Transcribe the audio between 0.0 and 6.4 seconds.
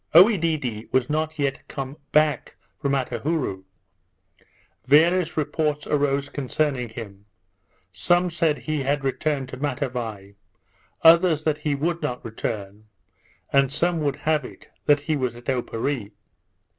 Oedidee was not yet come back from Attahourou; various reports arose